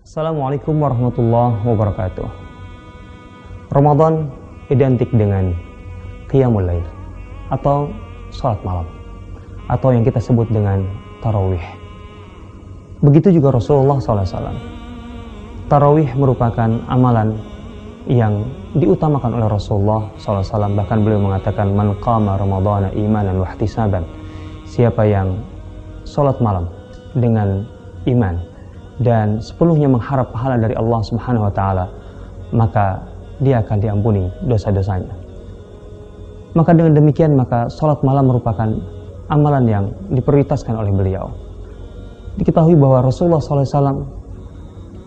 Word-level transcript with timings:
Assalamualaikum 0.00 0.80
warahmatullahi 0.80 1.60
wabarakatuh. 1.60 2.24
Ramadan 3.68 4.32
identik 4.72 5.12
dengan 5.12 5.52
qiyamul 6.32 6.64
lail 6.64 6.88
atau 7.52 7.92
sholat 8.32 8.56
malam 8.64 8.88
atau 9.68 9.92
yang 9.92 10.00
kita 10.00 10.16
sebut 10.16 10.48
dengan 10.48 10.88
tarawih. 11.20 11.60
Begitu 13.04 13.28
juga 13.36 13.52
Rasulullah 13.52 14.00
SAW. 14.00 14.56
Tarawih 15.68 16.16
merupakan 16.16 16.80
amalan 16.88 17.36
yang 18.08 18.48
diutamakan 18.72 19.36
oleh 19.36 19.52
Rasulullah 19.52 20.08
SAW. 20.16 20.80
Bahkan 20.80 20.98
beliau 21.04 21.20
mengatakan, 21.20 21.76
Man 21.76 21.92
qama 22.00 22.40
ramadana 22.40 22.88
imanan 22.96 23.36
wahtisaban. 23.36 24.08
Siapa 24.64 25.04
yang 25.04 25.44
sholat 26.08 26.40
malam 26.40 26.72
dengan 27.12 27.68
iman 28.08 28.49
dan 29.00 29.40
sepenuhnya 29.40 29.88
mengharap 29.88 30.30
pahala 30.30 30.60
dari 30.60 30.76
Allah 30.76 31.00
Subhanahu 31.00 31.48
wa 31.48 31.52
taala, 31.52 31.88
maka 32.52 33.00
dia 33.40 33.64
akan 33.64 33.76
diampuni 33.80 34.28
dosa-dosanya. 34.44 35.16
Maka 36.52 36.74
dengan 36.76 36.98
demikian 36.98 37.38
maka 37.38 37.70
sholat 37.70 38.02
malam 38.04 38.28
merupakan 38.28 38.68
amalan 39.30 39.64
yang 39.64 39.84
diprioritaskan 40.10 40.74
oleh 40.76 40.92
beliau. 40.92 41.30
Diketahui 42.36 42.74
bahwa 42.74 43.06
Rasulullah 43.06 43.38
SAW 43.38 44.04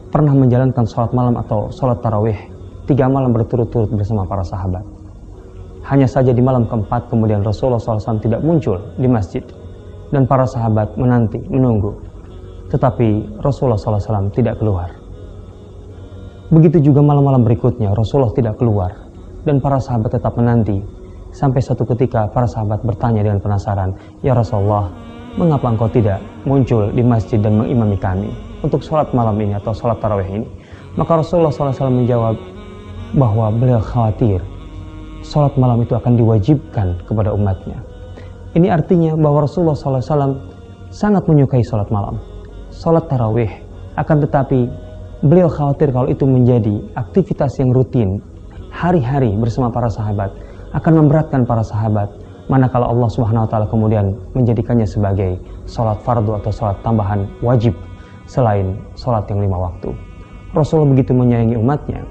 pernah 0.10 0.34
menjalankan 0.34 0.88
sholat 0.88 1.12
malam 1.12 1.36
atau 1.36 1.68
sholat 1.70 2.00
tarawih 2.00 2.38
tiga 2.88 3.12
malam 3.12 3.36
berturut-turut 3.36 3.92
bersama 3.92 4.24
para 4.24 4.44
sahabat. 4.44 4.84
Hanya 5.84 6.08
saja 6.08 6.32
di 6.32 6.40
malam 6.40 6.64
keempat 6.64 7.12
kemudian 7.12 7.44
Rasulullah 7.44 7.80
SAW 7.80 8.24
tidak 8.24 8.40
muncul 8.40 8.80
di 8.96 9.08
masjid 9.12 9.44
dan 10.16 10.24
para 10.24 10.48
sahabat 10.48 10.96
menanti, 10.96 11.44
menunggu. 11.52 11.92
Tetapi 12.74 13.38
Rasulullah 13.46 13.78
SAW 13.78 14.34
tidak 14.34 14.58
keluar. 14.58 14.90
Begitu 16.50 16.90
juga 16.90 17.06
malam-malam 17.06 17.46
berikutnya 17.46 17.94
Rasulullah 17.94 18.34
tidak 18.34 18.58
keluar 18.58 19.10
dan 19.46 19.62
para 19.62 19.78
sahabat 19.78 20.18
tetap 20.18 20.34
menanti 20.38 20.82
Sampai 21.34 21.66
satu 21.66 21.82
ketika 21.90 22.30
para 22.30 22.46
sahabat 22.46 22.86
bertanya 22.86 23.26
dengan 23.26 23.42
penasaran, 23.42 23.98
Ya 24.22 24.38
Rasulullah, 24.38 24.94
mengapa 25.34 25.66
engkau 25.74 25.90
tidak 25.90 26.22
muncul 26.46 26.94
di 26.94 27.02
masjid 27.02 27.42
dan 27.42 27.58
mengimami 27.58 27.98
kami 27.98 28.30
untuk 28.62 28.86
sholat 28.86 29.10
malam 29.18 29.42
ini 29.42 29.58
atau 29.58 29.74
sholat 29.74 29.98
tarawih 29.98 30.30
ini? 30.30 30.46
Maka 30.94 31.26
Rasulullah 31.26 31.50
SAW 31.50 31.90
menjawab 31.90 32.38
bahwa 33.18 33.50
beliau 33.50 33.82
khawatir 33.82 34.46
sholat 35.26 35.58
malam 35.58 35.82
itu 35.82 35.98
akan 35.98 36.14
diwajibkan 36.22 37.02
kepada 37.10 37.34
umatnya. 37.34 37.82
Ini 38.54 38.70
artinya 38.70 39.18
bahwa 39.18 39.50
Rasulullah 39.50 39.74
SAW 39.74 40.38
sangat 40.94 41.26
menyukai 41.26 41.66
sholat 41.66 41.90
malam, 41.90 42.22
sholat 42.74 43.06
tarawih. 43.06 43.50
Akan 43.94 44.18
tetapi 44.18 44.66
beliau 45.22 45.48
khawatir 45.48 45.94
kalau 45.94 46.10
itu 46.10 46.26
menjadi 46.26 46.82
aktivitas 46.98 47.62
yang 47.62 47.70
rutin 47.70 48.18
hari-hari 48.74 49.38
bersama 49.38 49.70
para 49.70 49.88
sahabat 49.88 50.34
akan 50.74 51.06
memberatkan 51.06 51.46
para 51.46 51.62
sahabat 51.62 52.10
manakala 52.50 52.90
Allah 52.90 53.08
Subhanahu 53.08 53.46
wa 53.46 53.50
taala 53.50 53.68
kemudian 53.70 54.18
menjadikannya 54.34 54.90
sebagai 54.90 55.38
salat 55.70 56.02
fardu 56.02 56.42
atau 56.42 56.52
salat 56.52 56.76
tambahan 56.82 57.30
wajib 57.46 57.78
selain 58.26 58.76
salat 58.98 59.24
yang 59.30 59.46
lima 59.46 59.70
waktu. 59.70 59.94
Rasulullah 60.58 60.92
begitu 60.98 61.14
menyayangi 61.14 61.56
umatnya 61.56 62.02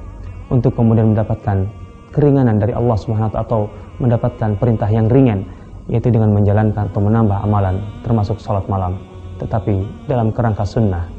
untuk 0.49 0.73
kemudian 0.79 1.13
mendapatkan 1.13 1.67
keringanan 2.15 2.63
dari 2.63 2.73
Allah 2.73 2.97
Subhanahu 2.97 3.29
wa 3.29 3.33
taala 3.35 3.45
atau 3.45 3.61
mendapatkan 3.99 4.51
perintah 4.57 4.89
yang 4.89 5.11
ringan 5.11 5.45
yaitu 5.91 6.15
dengan 6.15 6.31
menjalankan 6.31 6.89
atau 6.89 7.03
menambah 7.03 7.39
amalan 7.43 7.83
termasuk 8.07 8.39
salat 8.39 8.63
malam 8.71 8.97
tetapi 9.43 9.83
dalam 10.07 10.31
kerangka 10.31 10.63
sunnah 10.63 11.11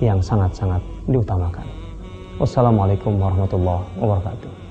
yang 0.00 0.24
sangat-sangat 0.24 0.80
diutamakan. 1.08 1.64
Wassalamualaikum 2.40 3.16
warahmatullahi 3.16 3.84
wabarakatuh. 4.00 4.65